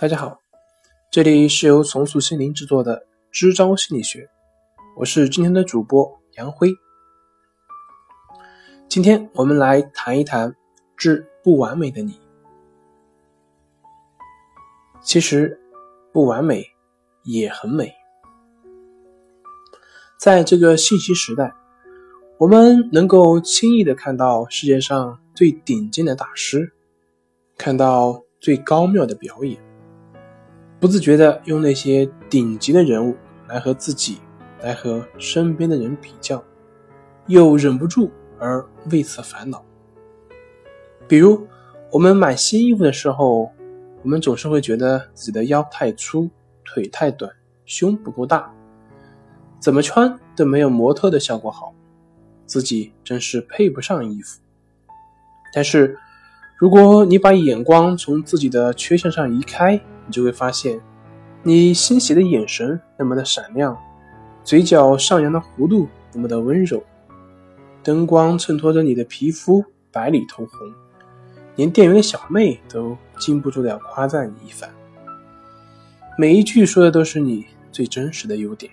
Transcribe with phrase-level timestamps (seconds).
[0.00, 0.38] 大家好，
[1.10, 4.30] 这里是由重塑心灵制作的支招心理学，
[4.96, 6.72] 我是今天的主播杨辉。
[8.88, 10.54] 今天我们来谈一谈
[10.96, 12.20] 致不完美的你。
[15.02, 15.60] 其实
[16.12, 16.64] 不完美
[17.24, 17.92] 也很美。
[20.16, 21.52] 在这个信息时代，
[22.38, 26.72] 我们能够轻易的看到世界上最顶尖的大师，
[27.56, 29.58] 看到最高妙的表演。
[30.80, 33.16] 不自觉的用那些顶级的人物
[33.48, 34.20] 来和自己、
[34.62, 36.42] 来和身边的人比较，
[37.26, 39.64] 又忍不住而为此烦恼。
[41.08, 41.46] 比如，
[41.90, 43.50] 我们买新衣服的时候，
[44.02, 46.30] 我们总是会觉得自己的腰太粗、
[46.64, 47.28] 腿太短、
[47.64, 48.52] 胸不够大，
[49.58, 51.74] 怎么穿都没有模特的效果好，
[52.46, 54.40] 自己真是配不上衣服。
[55.52, 55.98] 但是，
[56.56, 60.80] 如果你把眼光从自己的缺陷上移开，你就会发现，
[61.42, 63.78] 你欣喜的眼神那么的闪亮，
[64.42, 66.82] 嘴角上扬的弧度那么的温柔，
[67.82, 70.72] 灯光衬托着你的皮肤白里透红，
[71.56, 74.70] 连店员的小妹都禁不住的要夸赞你一番。
[76.16, 78.72] 每一句说的都是你最真实的优点，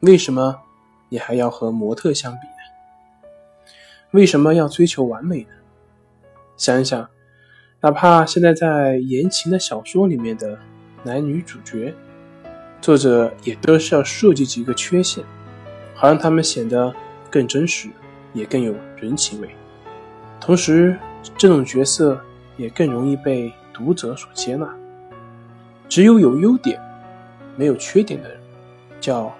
[0.00, 0.58] 为什么
[1.08, 3.30] 你还要和模特相比呢？
[4.10, 5.50] 为什么要追求完美呢？
[6.56, 7.08] 想一想。
[7.86, 10.58] 哪怕现在在言情的小说里面的
[11.04, 11.94] 男女主角，
[12.80, 15.22] 作者也都是要设计几个缺陷，
[15.94, 16.92] 好让他们显得
[17.30, 17.88] 更真实，
[18.32, 19.48] 也更有人情味。
[20.40, 20.98] 同时，
[21.38, 22.20] 这种角色
[22.56, 24.68] 也更容易被读者所接纳。
[25.88, 26.80] 只有有优点，
[27.54, 28.36] 没有缺点的人，
[29.00, 29.32] 叫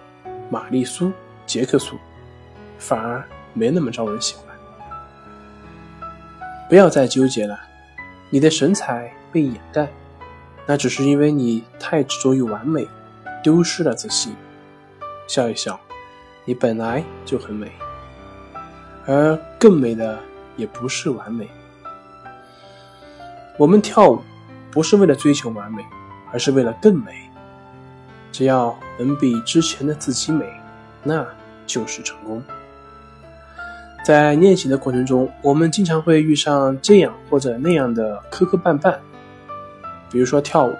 [0.51, 1.11] 玛丽苏、
[1.47, 1.97] 杰克苏，
[2.79, 4.57] 反而没那么招人喜欢。
[6.69, 7.59] 不要再纠结了。
[8.29, 9.89] 你的神采被掩盖，
[10.67, 12.87] 那只是因为你太执着于完美，
[13.43, 14.35] 丢失了自信。
[15.29, 15.79] 笑一笑，
[16.45, 17.71] 你本来就很美，
[19.07, 20.19] 而更美的
[20.57, 21.49] 也不是完美。
[23.59, 24.21] 我们跳舞
[24.71, 25.85] 不是为了追求完美，
[26.33, 27.31] 而是为了更美。
[28.33, 30.45] 只要能比之前的自己美，
[31.03, 31.27] 那
[31.67, 32.43] 就是成功。
[34.07, 38.97] 在练习的过程中，我们经常会遇上这样或者那样的磕磕绊绊。
[40.13, 40.73] 比如说跳舞，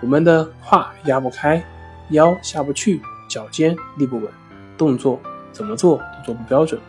[0.00, 1.62] 我们的胯压不开，
[2.08, 4.32] 腰下不去，脚尖立不稳，
[4.78, 5.20] 动作
[5.52, 6.80] 怎么做都做不标准。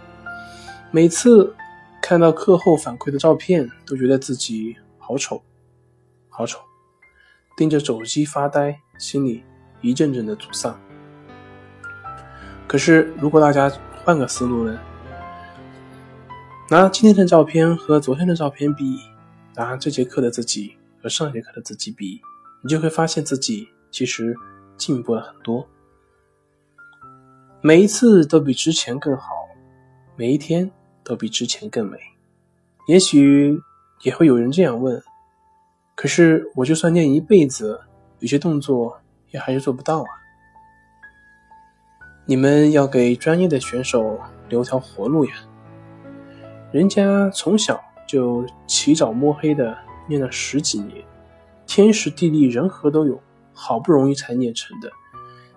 [0.91, 1.53] 每次
[2.01, 5.43] 看到课后反馈的照片，都觉得自己好丑，
[6.29, 6.57] 好丑，
[7.57, 9.43] 盯着手机发呆，心里
[9.81, 10.79] 一阵阵的沮丧。
[12.65, 13.69] 可是，如果大家
[14.05, 14.79] 换个思路呢？
[16.67, 18.99] 拿今天的照片和昨天的照片比，
[19.53, 22.19] 拿这节课的自己和上节课的自己比，
[22.63, 24.35] 你就会发现自己其实
[24.75, 25.67] 进步了很多。
[27.61, 29.29] 每一次都比之前更好，
[30.15, 30.71] 每一天
[31.03, 31.99] 都比之前更美。
[32.87, 33.61] 也许
[34.01, 34.99] 也会有人这样问：
[35.95, 37.79] 可是我就算练一辈子，
[38.17, 38.99] 有些动作
[39.29, 40.09] 也还是做不到啊。
[42.25, 45.33] 你们要给专业的选手留条活路呀。
[46.75, 49.77] 人家从小就起早摸黑的
[50.09, 51.01] 练了十几年，
[51.65, 53.17] 天时地利人和都有，
[53.53, 54.91] 好不容易才练成的。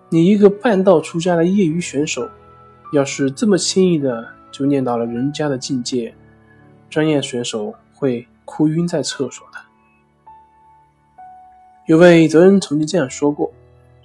[0.07, 2.25] 你一个半道出家的业余选手，
[2.93, 6.15] 要是这么轻易的就练到了人家的境界，
[6.89, 9.59] 专业选手会哭晕在厕所的。
[11.87, 13.51] 有位哲人曾经这样说过：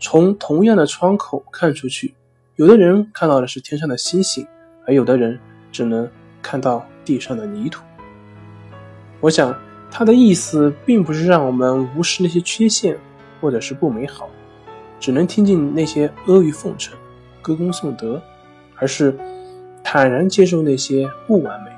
[0.00, 2.16] 从同样的窗口看出去，
[2.56, 4.44] 有的人看到的是天上的星星，
[4.84, 5.38] 而有的人
[5.70, 6.10] 只能
[6.42, 6.84] 看到。
[7.04, 7.84] 地上的泥土，
[9.20, 9.54] 我想
[9.90, 12.98] 他的意思并不是让我们无视那些缺陷
[13.40, 14.28] 或者是不美好，
[14.98, 16.96] 只能听进那些阿谀奉承、
[17.40, 18.20] 歌功颂德，
[18.76, 19.16] 而是
[19.82, 21.70] 坦然接受那些不完美，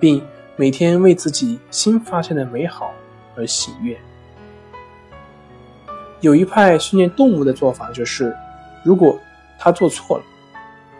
[0.00, 0.22] 并
[0.56, 2.92] 每天为自己新发现的美好
[3.36, 3.96] 而喜悦。
[6.20, 8.34] 有一派训练动物的做法就是，
[8.82, 9.20] 如果
[9.58, 10.24] 他做错了，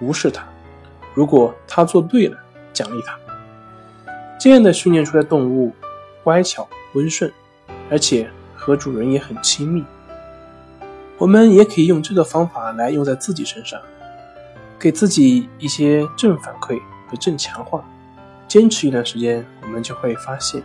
[0.00, 0.42] 无视他；
[1.14, 2.36] 如果他做对了，
[2.74, 3.18] 奖励他。
[4.44, 5.72] 这样的训练出来动物，
[6.22, 7.32] 乖巧温顺，
[7.90, 9.82] 而且和主人也很亲密。
[11.16, 13.80] 我们也可以用这个方法来用在自己身上，
[14.78, 17.82] 给自己一些正反馈和正强化。
[18.46, 20.62] 坚持一段时间，我们就会发现，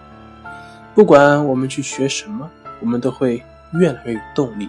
[0.93, 3.41] 不管我们去学什么，我们都会
[3.71, 4.67] 越来越有动力，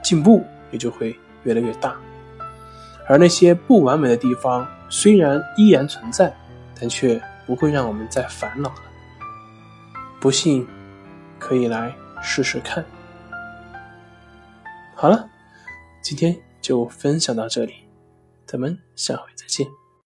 [0.00, 1.96] 进步也就会越来越大。
[3.08, 6.32] 而那些不完美的地方，虽然依然存在，
[6.78, 7.20] 但却。
[7.48, 8.82] 不会让我们再烦恼了。
[10.20, 10.68] 不信
[11.38, 12.84] 可以来试试看。
[14.94, 15.30] 好了
[16.02, 17.74] 今天就分享到这里
[18.44, 19.87] 咱们下回再见。